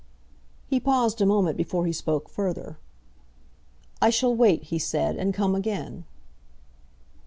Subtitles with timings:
[0.65, 2.79] He paused a moment before he spoke further.
[4.01, 6.05] "I shall wait," he said, "and come again."